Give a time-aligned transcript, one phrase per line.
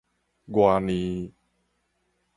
[0.51, 1.31] 偌爾